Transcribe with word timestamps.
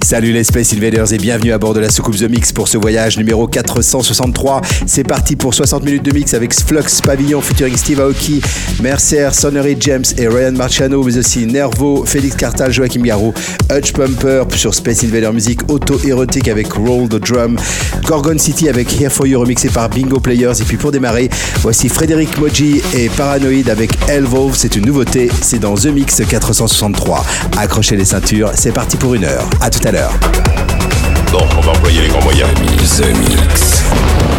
Salut 0.00 0.32
les 0.32 0.44
Space 0.44 0.72
Invaders 0.72 1.12
et 1.12 1.18
bienvenue 1.18 1.52
à 1.52 1.58
bord 1.58 1.74
de 1.74 1.80
la 1.80 1.90
soucoupe 1.90 2.16
The 2.16 2.28
Mix 2.28 2.52
pour 2.52 2.68
ce 2.68 2.78
voyage 2.78 3.18
numéro 3.18 3.46
463. 3.46 4.60
C'est 4.86 5.04
parti 5.04 5.36
pour 5.36 5.54
60 5.54 5.84
minutes 5.84 6.04
de 6.04 6.12
mix 6.12 6.34
avec 6.34 6.54
Flux 6.54 6.80
Pavillon 7.04 7.40
featuring 7.40 7.76
Steve 7.76 8.00
Aoki, 8.00 8.40
Mercer, 8.82 9.28
Sonnery 9.32 9.76
James 9.80 10.04
et 10.16 10.28
Ryan 10.28 10.52
Marciano, 10.52 11.02
mais 11.02 11.18
aussi 11.18 11.46
Nervo, 11.46 12.04
Félix 12.06 12.36
Cartal, 12.36 12.72
Joachim 12.72 13.02
Garou, 13.02 13.34
Hutch 13.70 13.92
Pumper 13.92 14.44
sur 14.56 14.74
Space 14.74 15.04
Invader 15.04 15.30
Music, 15.32 15.60
auto-érotique 15.68 16.48
avec 16.48 16.72
Roll 16.72 17.08
the 17.08 17.16
Drum, 17.16 17.56
Gorgon 18.06 18.38
City 18.38 18.68
avec 18.68 19.00
Here 19.00 19.10
For 19.10 19.26
You 19.26 19.40
remixé 19.40 19.68
par 19.68 19.88
Bingo 19.88 20.20
Players. 20.20 20.60
Et 20.60 20.64
puis 20.64 20.76
pour 20.76 20.92
démarrer, 20.92 21.28
voici 21.60 21.88
Frédéric 21.88 22.38
Moji 22.38 22.82
et 22.94 23.08
Paranoid 23.10 23.68
avec 23.70 23.92
Elvolve. 24.08 24.54
C'est 24.56 24.76
une 24.76 24.86
nouveauté, 24.86 25.30
c'est 25.40 25.58
dans 25.58 25.74
The 25.74 25.86
Mix 25.86 26.22
463. 26.28 27.24
Accrochez 27.58 27.96
les 27.96 28.04
ceintures, 28.04 28.50
c'est 28.54 28.72
parti 28.72 28.96
pour 28.96 29.14
une 29.14 29.24
heure. 29.24 29.48
À 29.60 29.70
tout 29.70 29.81
à 29.86 29.92
l'heure. 29.92 30.12
Bon, 31.30 31.46
on 31.56 31.60
va 31.60 31.70
employer 31.72 32.02
les 32.02 32.08
grands 32.08 32.22
moyens. 32.22 32.48
The 32.54 33.06
Mix. 33.18 33.82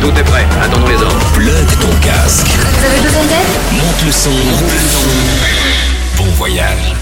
Tout 0.02 0.12
est 0.18 0.24
prêt, 0.24 0.46
attendons 0.62 0.88
les 0.88 0.96
ordres. 0.96 1.20
Plug 1.34 1.66
ton 1.82 2.08
casque. 2.08 2.48
Vous 2.48 2.86
avez 2.86 3.02
besoin 3.02 3.24
d'aide? 3.24 3.82
Monte 3.82 4.06
le 4.06 4.12
son. 4.12 4.30
Bon 6.18 6.30
voyage. 6.38 6.96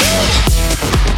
Yeah. 0.00 1.13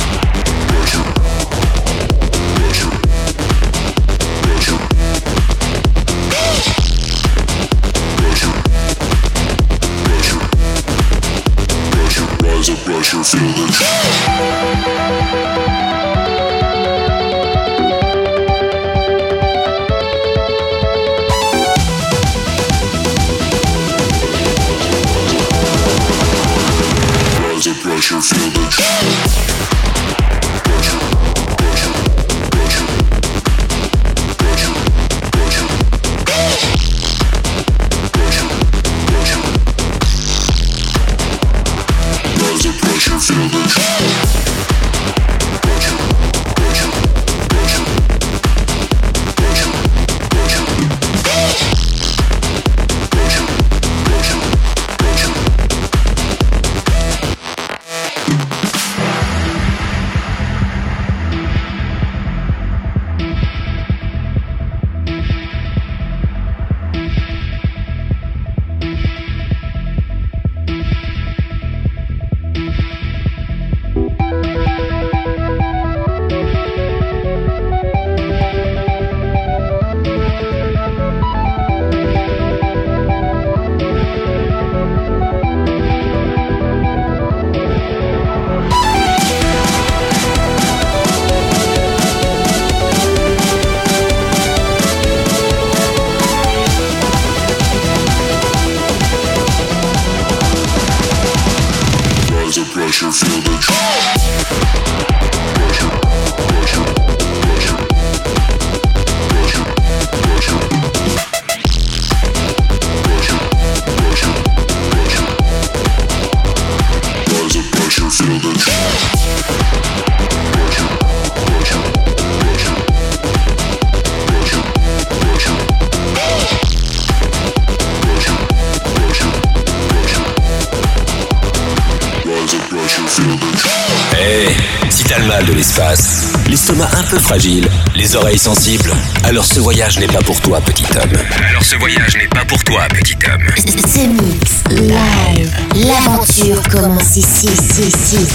L'estomac 136.48 136.88
un 136.96 137.02
peu 137.02 137.18
fragile, 137.18 137.68
les 137.94 138.16
oreilles 138.16 138.38
sensibles. 138.38 138.94
Alors 139.24 139.44
ce 139.44 139.60
voyage 139.60 139.98
n'est 139.98 140.06
pas 140.06 140.22
pour 140.22 140.40
toi, 140.40 140.60
petit 140.60 140.86
homme. 140.96 141.12
Alors 141.50 141.62
ce 141.64 141.76
voyage 141.76 142.16
n'est 142.16 142.28
pas 142.28 142.44
pour 142.46 142.62
toi, 142.64 142.86
petit 142.88 143.16
homme. 143.26 143.46
Ce 143.56 144.06
mix 144.06 144.62
live, 144.70 145.52
l'aventure 145.74 146.62
commence 146.70 147.16
ici, 147.16 147.46
ici, 147.46 147.82
ici. 147.82 148.26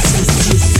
ici. 0.53 0.70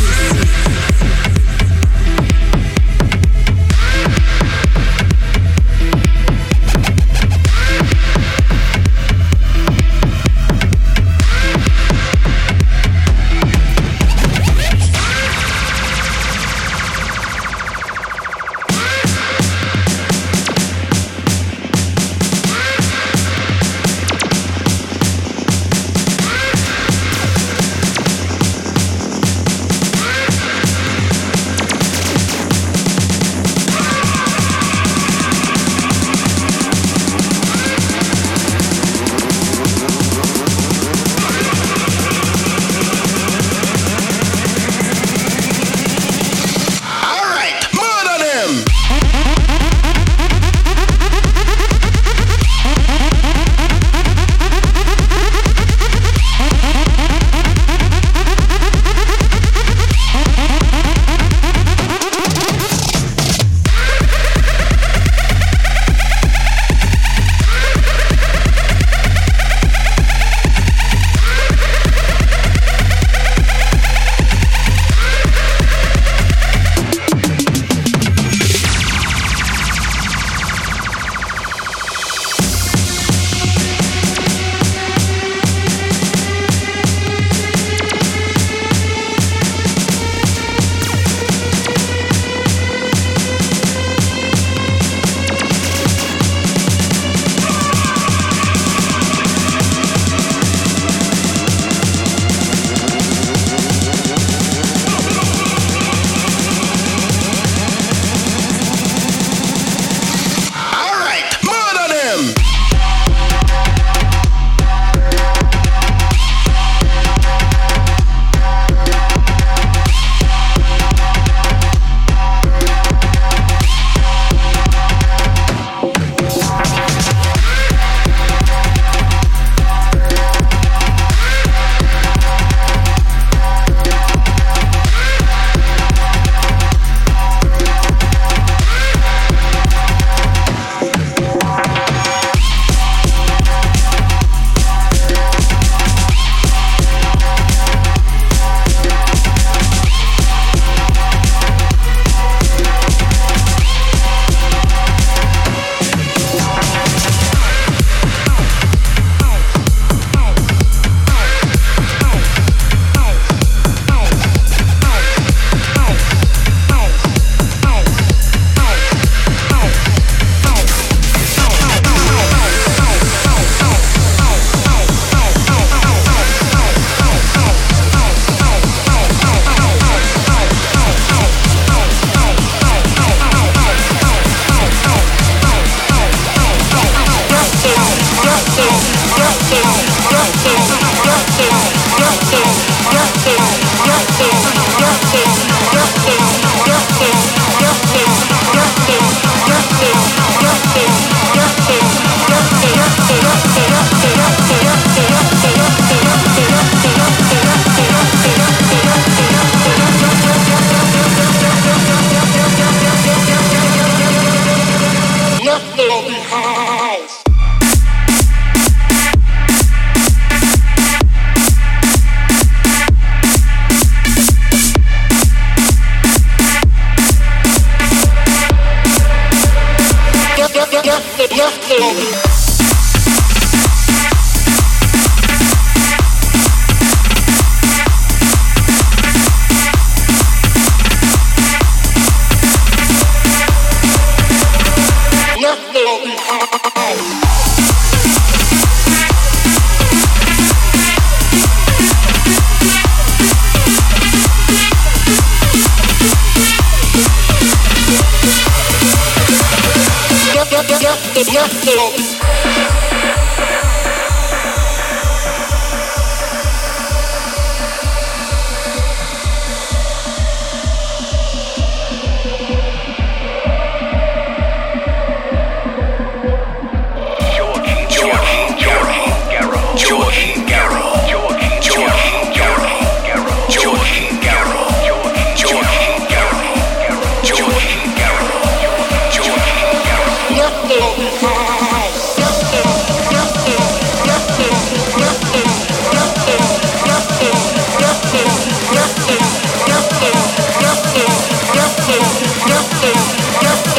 Yes, 302.48 302.69
yes, 302.83 303.41
yes. 303.43 303.71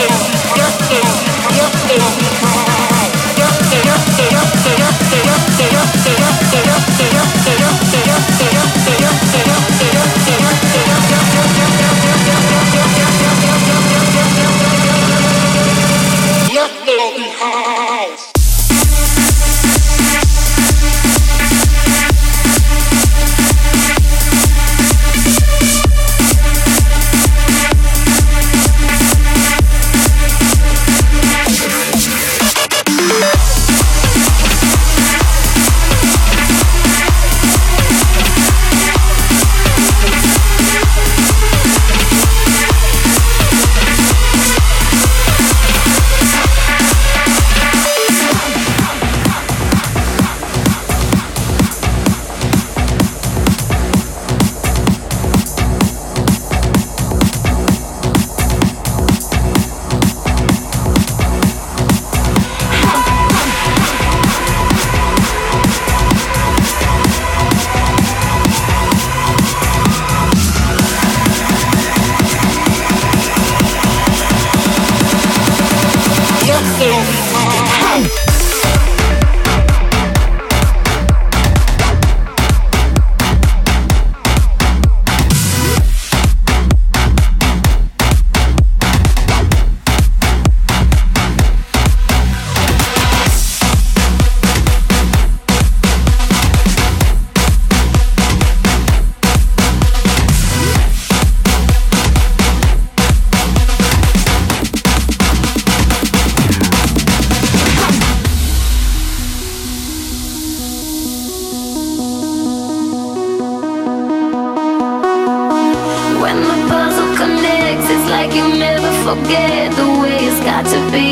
like 118.22 118.36
you'll 118.36 118.56
never 118.56 118.92
forget 119.02 119.72
the 119.74 119.88
way 120.00 120.16
it's 120.28 120.40
got 120.44 120.64
to 120.74 120.80
be. 120.94 121.10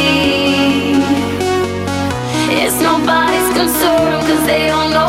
It's 2.61 2.79
nobody's 2.81 3.50
concern, 3.59 4.21
cause 4.29 4.47
they 4.47 4.69
don't 4.69 4.90
know 4.93 5.09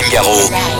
Joachim 0.00 0.12
Garraud. 0.12 0.79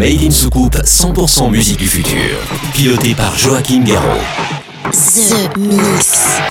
Made 0.00 0.22
in 0.22 0.30
Soucoupe 0.30 0.78
100% 0.82 1.50
musique 1.50 1.76
du 1.76 1.86
futur. 1.86 2.38
Piloté 2.72 3.14
par 3.14 3.36
Joachim 3.36 3.84
Garraud. 3.84 4.18
The 4.92 5.58
Mix. 5.58 6.49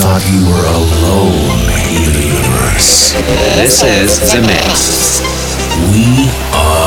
Thought 0.00 0.24
you 0.32 0.40
were 0.48 0.64
alone 0.80 1.60
in 1.92 2.08
the 2.16 2.24
universe. 2.24 3.12
This 3.60 3.84
is 3.84 4.16
The 4.32 4.40
Mix. 4.40 5.20
We 5.92 6.24
are 6.56 6.79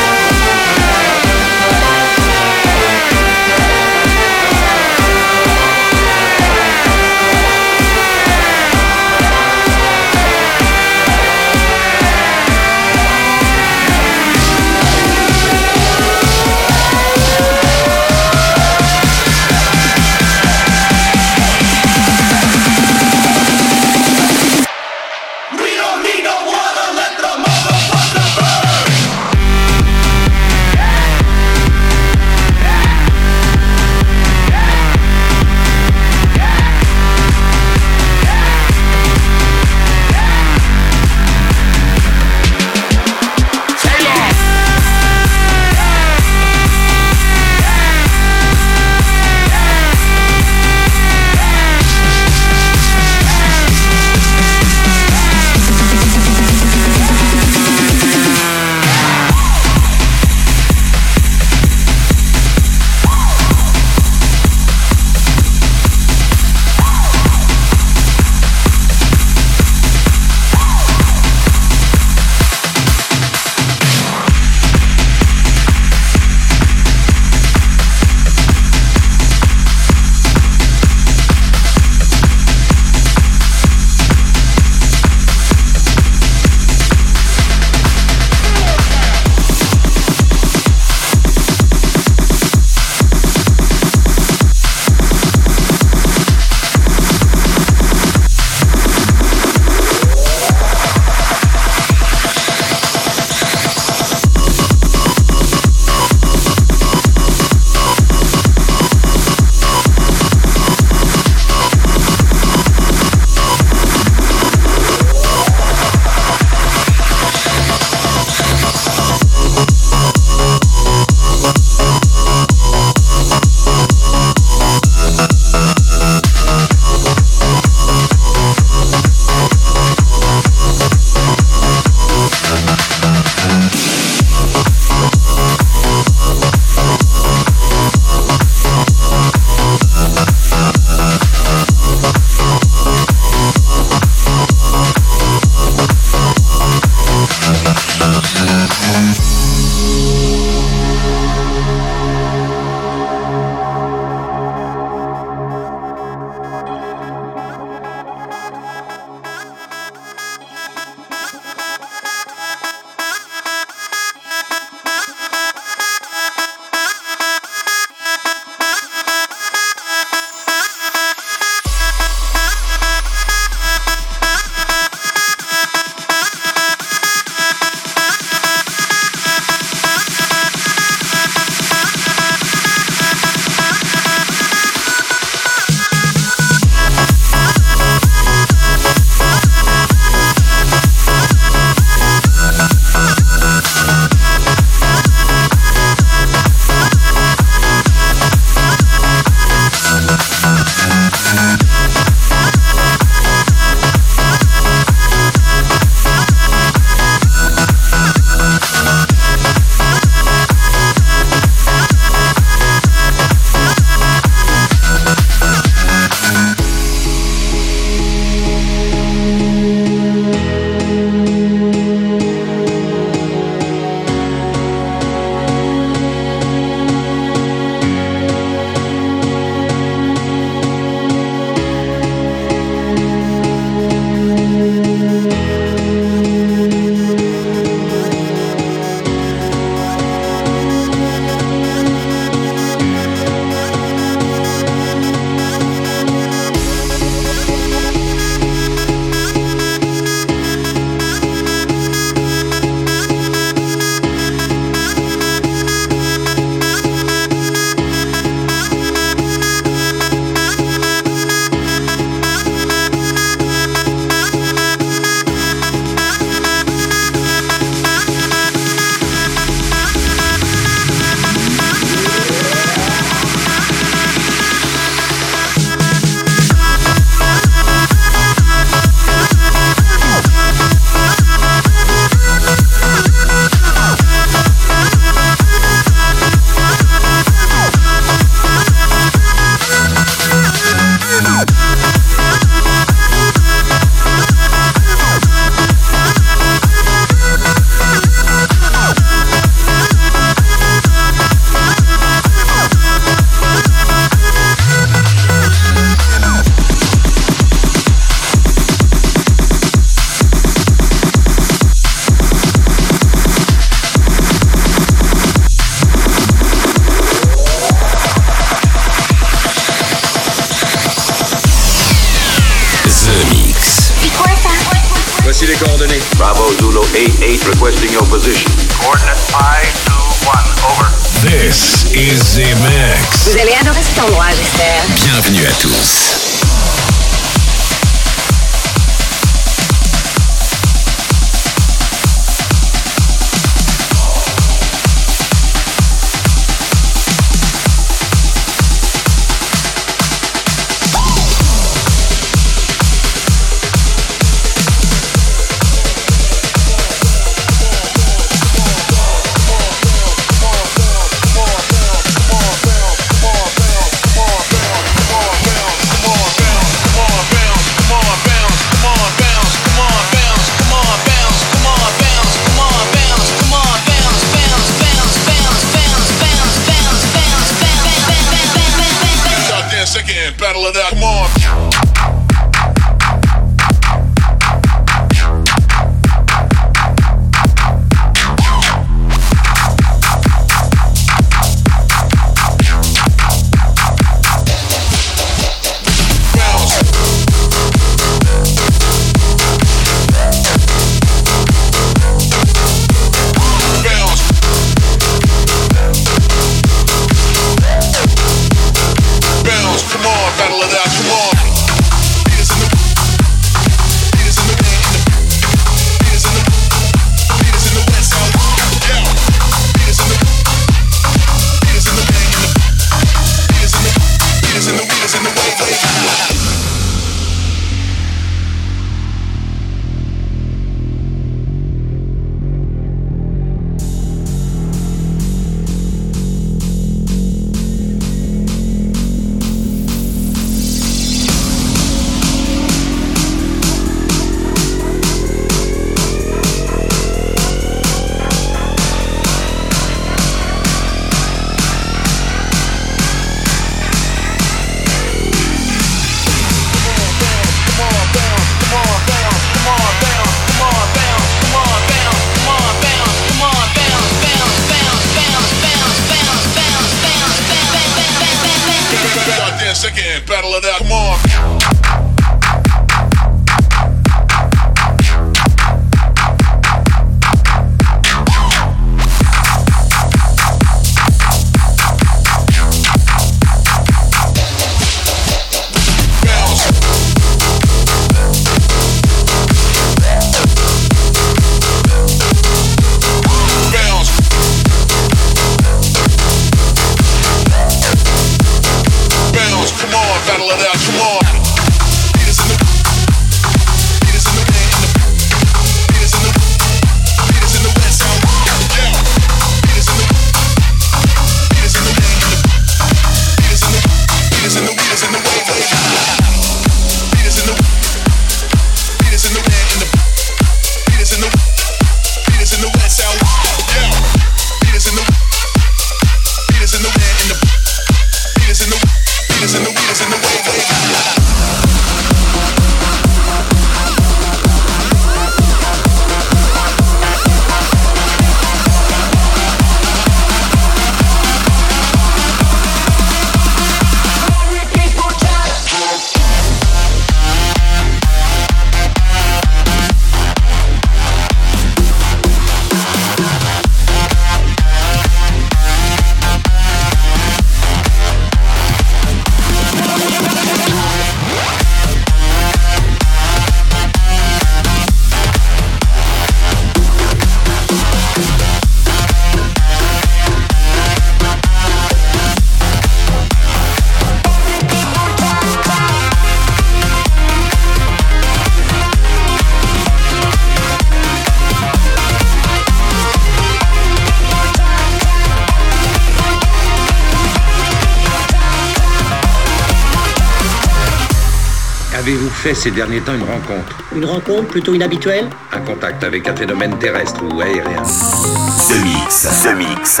ces 592.54 592.70
derniers 592.70 593.00
temps 593.00 593.14
une 593.14 593.22
rencontre. 593.22 593.78
Une 593.94 594.04
rencontre 594.04 594.48
plutôt 594.48 594.74
inhabituelle? 594.74 595.28
Un 595.52 595.60
contact 595.60 596.04
avec 596.04 596.28
un 596.28 596.36
phénomène 596.36 596.78
terrestre 596.78 597.22
ou 597.24 597.40
aérien. 597.40 597.84
Ce 597.84 598.74
mix. 598.84 599.28
Ce 599.28 599.54
mix. 599.54 600.00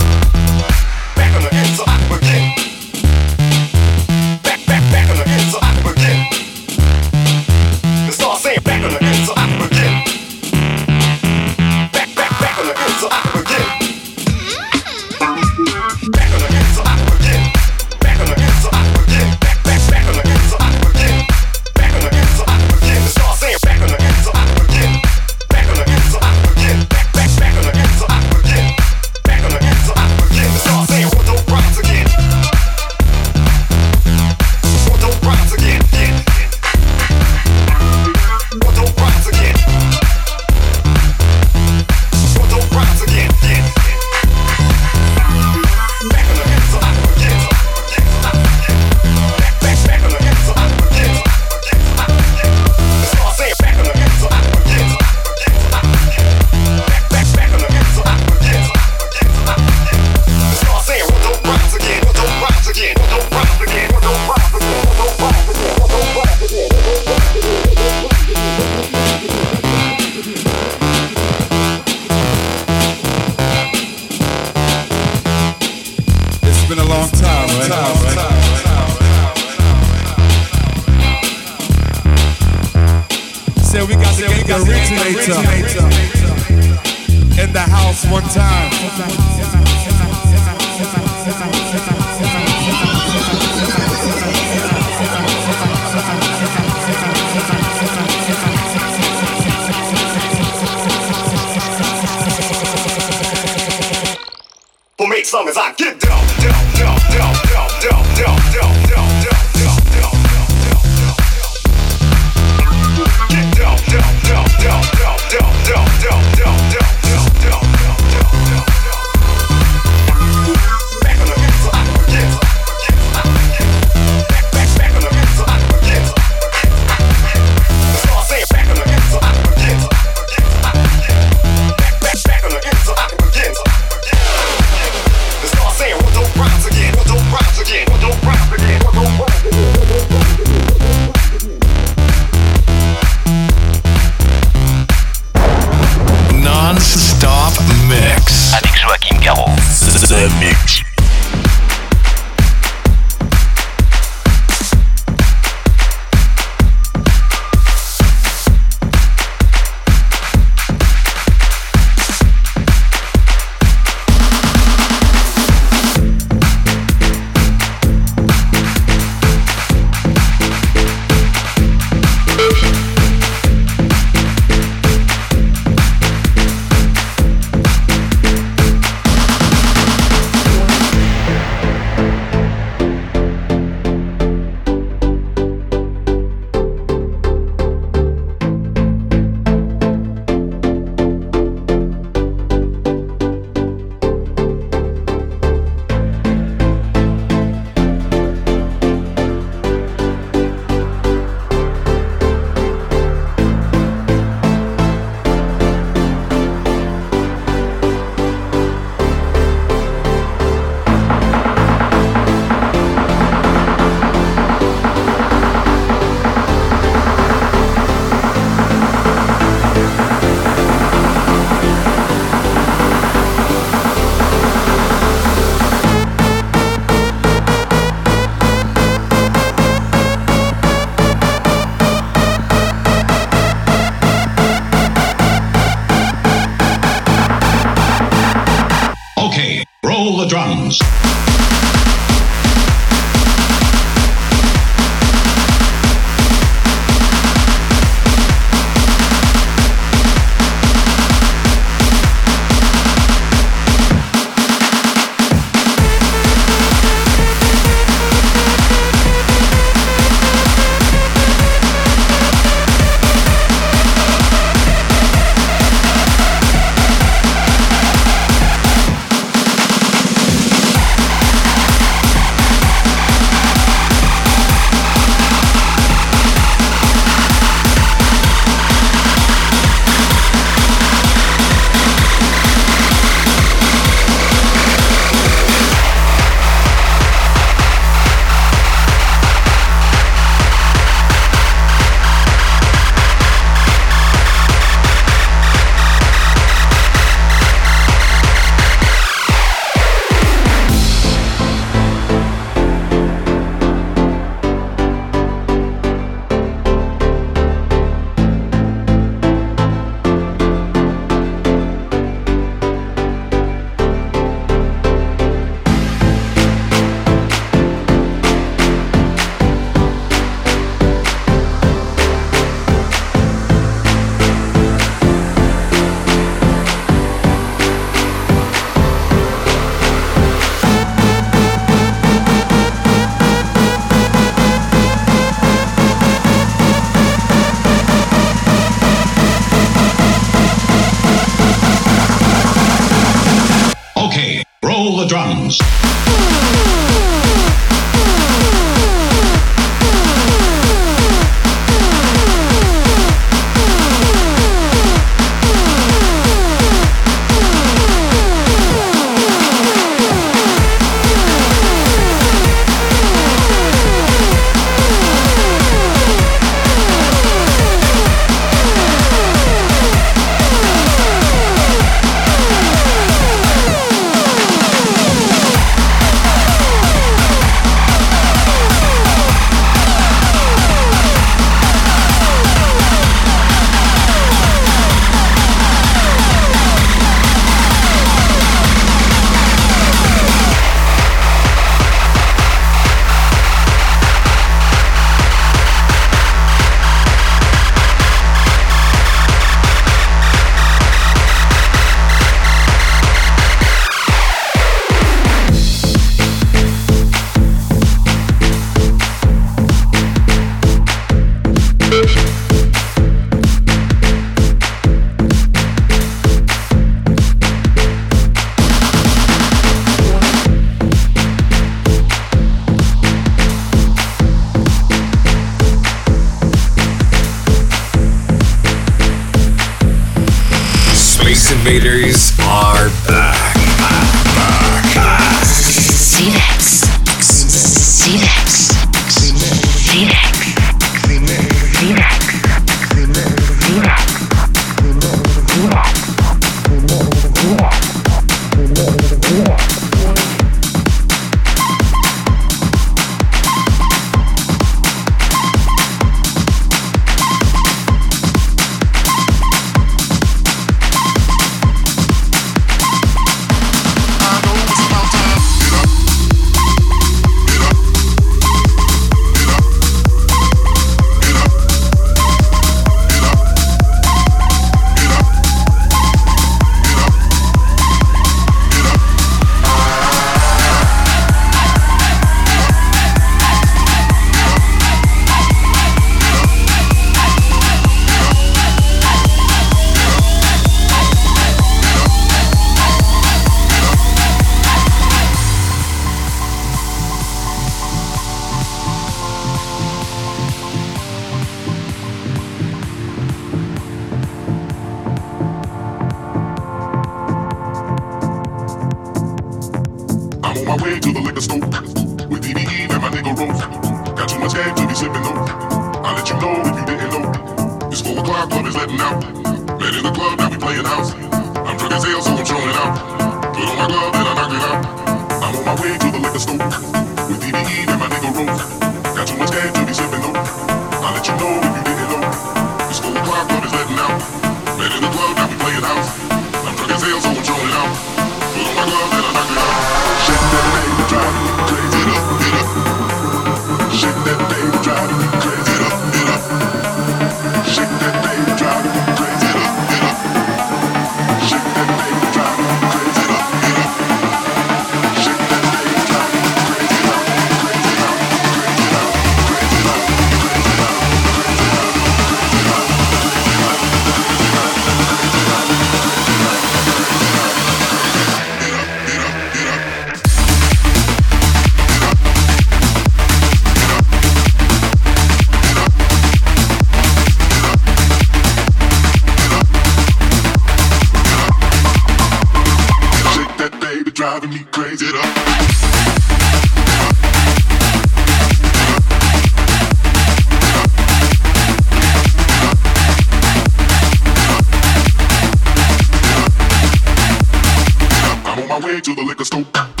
To 599.01 599.15
the 599.15 599.23
liquor 599.23 599.45
store. 599.45 600.00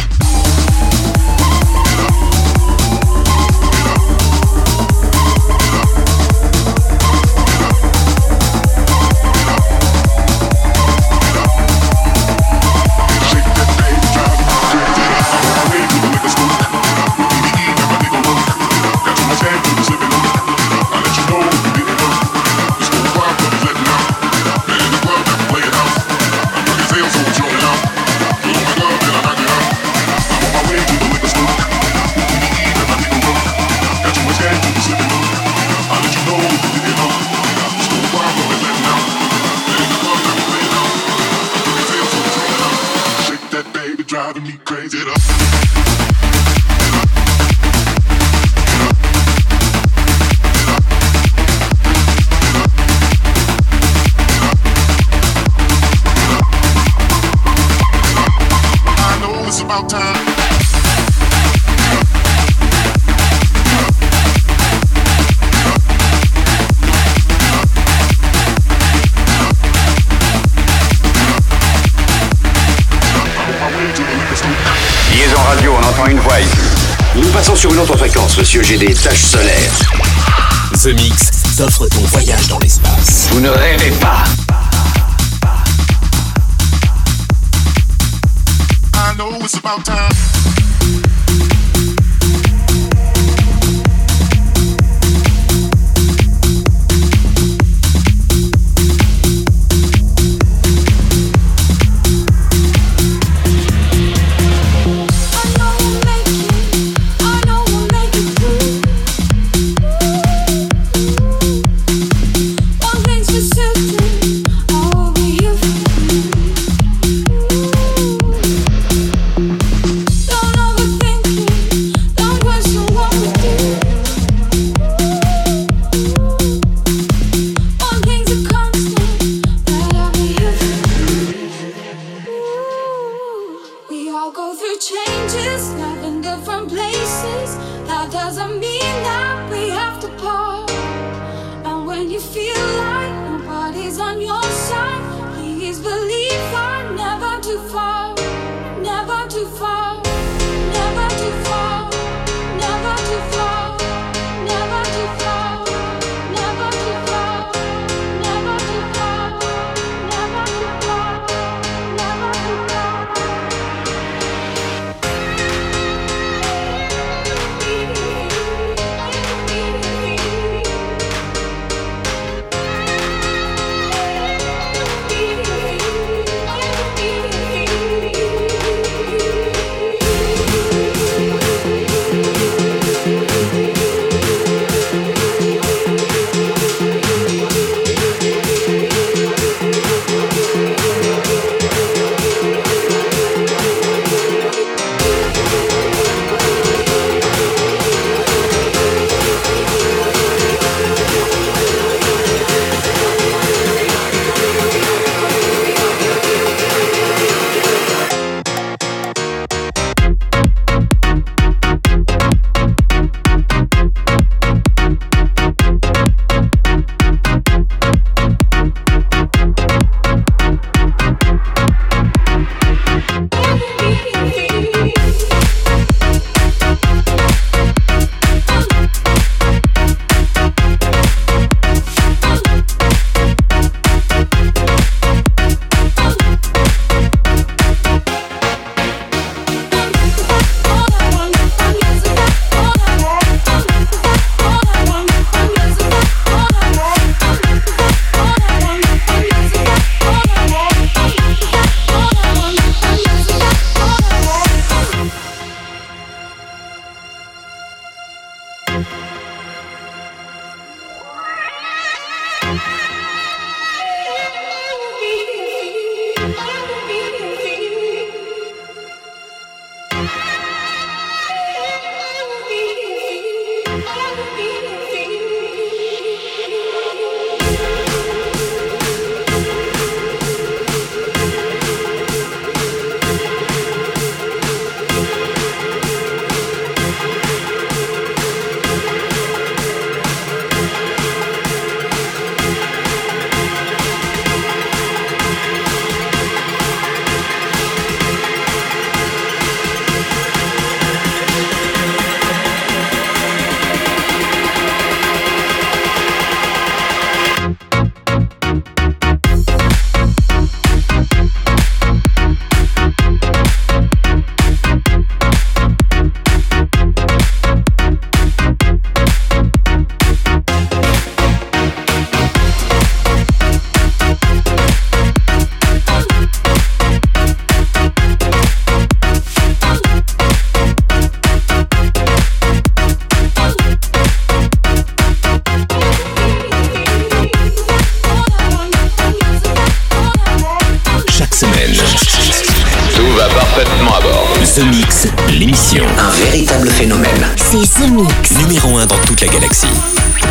Un 345.73 346.09
véritable 346.25 346.69
phénomène. 346.69 347.25
C'est 347.37 347.61
The 347.61 347.89
Mix. 347.89 348.37
Numéro 348.39 348.77
1 348.77 348.87
dans 348.87 348.97
toute 349.05 349.21
la 349.21 349.27
galaxie. 349.29 349.67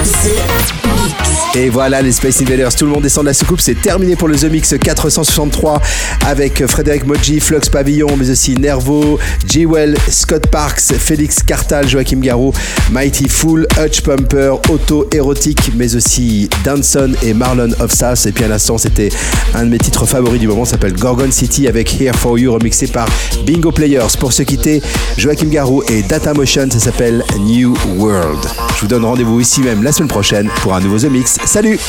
The 0.02 0.84
Mix. 0.84 1.19
Et 1.56 1.68
voilà 1.68 2.00
les 2.00 2.12
Space 2.12 2.40
Invaders, 2.42 2.72
tout 2.76 2.84
le 2.84 2.92
monde 2.92 3.02
descend 3.02 3.24
de 3.24 3.28
la 3.28 3.34
soucoupe, 3.34 3.60
c'est 3.60 3.74
terminé 3.74 4.14
pour 4.14 4.28
le 4.28 4.36
The 4.36 4.44
Mix 4.44 4.72
463 4.80 5.82
avec 6.24 6.64
Frédéric 6.64 7.04
Moji, 7.04 7.40
Flux 7.40 7.58
Pavillon, 7.72 8.06
mais 8.16 8.30
aussi 8.30 8.54
Nervo, 8.54 9.18
G-Well, 9.48 9.96
Scott 10.08 10.46
Parks, 10.46 10.92
Félix 10.96 11.42
Cartal, 11.42 11.88
Joachim 11.88 12.20
Garou, 12.20 12.52
Mighty 12.92 13.28
Fool, 13.28 13.66
Hutch 13.76 14.02
Pumper, 14.02 14.60
Auto 14.68 15.08
Érotique, 15.12 15.72
mais 15.74 15.96
aussi 15.96 16.48
Danson 16.64 17.14
et 17.20 17.34
Marlon 17.34 17.70
of 17.80 17.90
Sass. 17.90 18.26
Et 18.26 18.32
puis 18.32 18.44
à 18.44 18.48
l'instant, 18.48 18.78
c'était 18.78 19.08
un 19.52 19.64
de 19.64 19.70
mes 19.70 19.78
titres 19.78 20.06
favoris 20.06 20.38
du 20.38 20.46
moment, 20.46 20.64
s'appelle 20.64 20.92
Gorgon 20.92 21.32
City 21.32 21.66
avec 21.66 22.00
Here 22.00 22.16
For 22.16 22.38
You, 22.38 22.52
remixé 22.52 22.86
par 22.86 23.08
Bingo 23.44 23.72
Players. 23.72 24.16
Pour 24.20 24.32
se 24.32 24.44
quitter, 24.44 24.80
Joachim 25.16 25.48
Garou 25.48 25.82
et 25.88 26.02
Data 26.02 26.32
Motion, 26.32 26.68
ça 26.70 26.78
s'appelle 26.78 27.24
New 27.40 27.74
World. 27.96 28.38
Je 28.76 28.82
vous 28.82 28.86
donne 28.86 29.04
rendez-vous 29.04 29.40
ici 29.40 29.62
même 29.62 29.82
la 29.82 29.90
semaine 29.90 30.08
prochaine 30.08 30.48
pour 30.62 30.74
un 30.74 30.80
nouveau 30.80 30.98
The 30.98 31.10
Mix. 31.10 31.39
Salut 31.44 31.80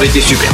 avez 0.00 0.08
été 0.08 0.22
super. 0.22 0.49